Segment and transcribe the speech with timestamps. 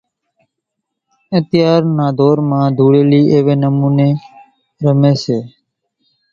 [1.37, 4.09] اتيار نا ڌور مان ڌوڙيلي ايوي نموني
[4.75, 5.37] ٿي رمي سي۔